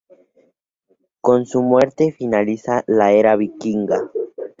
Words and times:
Con 1.21 1.45
su 1.45 1.61
muerte 1.61 2.11
finaliza 2.11 2.83
la 2.87 3.11
era 3.11 3.35
vikinga. 3.35 4.09